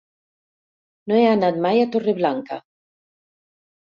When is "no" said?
1.11-1.19